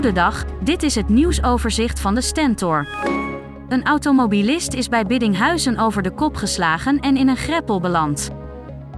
[0.00, 2.86] Goedendag, dit is het nieuwsoverzicht van de Stentor.
[3.68, 8.30] Een automobilist is bij Biddinghuizen over de kop geslagen en in een greppel beland.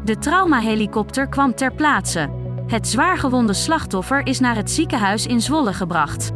[0.04, 2.30] De traumahelikopter kwam ter plaatse.
[2.66, 6.30] Het zwaargewonde slachtoffer is naar het ziekenhuis in Zwolle gebracht.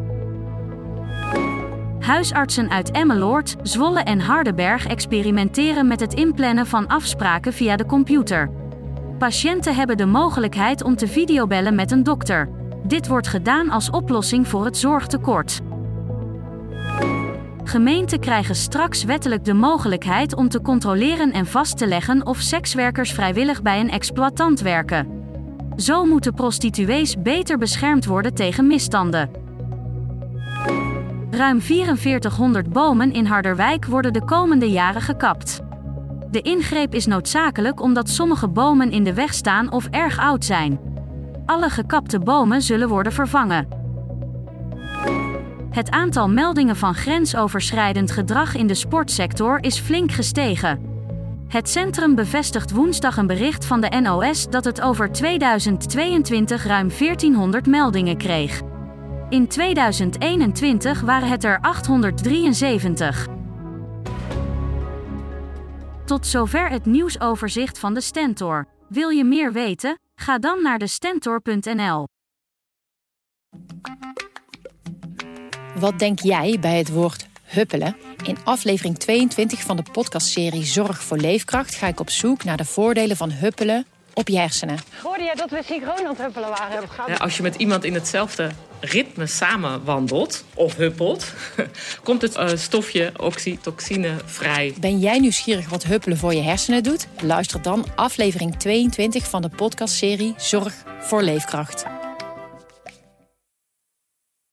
[2.01, 8.51] Huisartsen uit Emmeloord, Zwolle en Hardenberg experimenteren met het inplannen van afspraken via de computer.
[9.19, 12.56] Patiënten hebben de mogelijkheid om te videobellen met een dokter.
[12.87, 15.61] Dit wordt gedaan als oplossing voor het zorgtekort.
[17.65, 23.13] Gemeenten krijgen straks wettelijk de mogelijkheid om te controleren en vast te leggen of sekswerkers
[23.13, 25.09] vrijwillig bij een exploitant werken.
[25.77, 29.31] Zo moeten prostituees beter beschermd worden tegen misstanden.
[31.31, 35.61] Ruim 4400 bomen in Harderwijk worden de komende jaren gekapt.
[36.31, 40.95] De ingreep is noodzakelijk omdat sommige bomen in de weg staan of erg oud zijn.
[41.47, 43.69] Alle gekapte bomen zullen worden vervangen.
[45.71, 50.95] Het aantal meldingen van grensoverschrijdend gedrag in de sportsector is flink gestegen.
[51.49, 57.67] Het centrum bevestigt woensdag een bericht van de NOS dat het over 2022 ruim 1400
[57.67, 58.61] meldingen kreeg.
[59.29, 63.27] In 2021 waren het er 873.
[66.05, 68.67] Tot zover het nieuwsoverzicht van de Stentor.
[68.89, 69.99] Wil je meer weten?
[70.21, 72.07] Ga dan naar de stentor.nl.
[75.79, 77.97] Wat denk jij bij het woord huppelen?
[78.23, 82.65] In aflevering 22 van de podcastserie Zorg voor Leefkracht ga ik op zoek naar de
[82.65, 83.87] voordelen van huppelen
[84.17, 84.79] op je hersenen.
[85.03, 86.89] Hoorde jij dat we synchroon aan het huppelen waren?
[87.07, 88.51] Ja, als je met iemand in hetzelfde
[88.81, 91.33] ritme samen wandelt of huppelt,
[92.05, 94.75] komt het uh, stofje oxytocine vrij.
[94.81, 97.07] Ben jij nieuwsgierig wat huppelen voor je hersenen doet?
[97.23, 101.96] Luister dan aflevering 22 van de podcastserie Zorg voor Leefkracht.